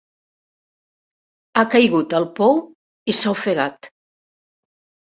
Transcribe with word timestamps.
Ha 1.59 1.65
caigut 1.75 2.17
al 2.21 2.27
pou 2.41 2.59
i 3.15 3.19
s'ha 3.21 3.37
ofegat. 3.39 3.95